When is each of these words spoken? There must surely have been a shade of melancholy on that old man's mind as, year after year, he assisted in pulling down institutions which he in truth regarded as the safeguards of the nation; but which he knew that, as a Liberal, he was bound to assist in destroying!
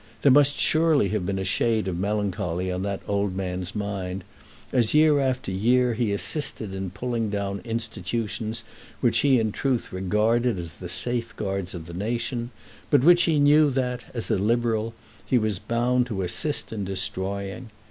There 0.23 0.31
must 0.31 0.55
surely 0.55 1.09
have 1.09 1.27
been 1.27 1.37
a 1.37 1.43
shade 1.45 1.87
of 1.87 1.95
melancholy 1.95 2.71
on 2.71 2.81
that 2.81 3.01
old 3.07 3.35
man's 3.35 3.75
mind 3.75 4.23
as, 4.73 4.95
year 4.95 5.19
after 5.19 5.51
year, 5.51 5.93
he 5.93 6.11
assisted 6.11 6.73
in 6.73 6.89
pulling 6.89 7.29
down 7.29 7.59
institutions 7.63 8.63
which 8.99 9.19
he 9.19 9.39
in 9.39 9.51
truth 9.51 9.93
regarded 9.93 10.57
as 10.57 10.73
the 10.73 10.89
safeguards 10.89 11.75
of 11.75 11.85
the 11.85 11.93
nation; 11.93 12.49
but 12.89 13.03
which 13.03 13.25
he 13.29 13.37
knew 13.39 13.69
that, 13.69 14.05
as 14.11 14.31
a 14.31 14.39
Liberal, 14.39 14.95
he 15.23 15.37
was 15.37 15.59
bound 15.59 16.07
to 16.07 16.23
assist 16.23 16.73
in 16.73 16.83
destroying! 16.83 17.69